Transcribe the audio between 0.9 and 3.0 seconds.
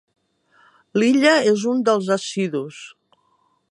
L'Illa és un dels assidus.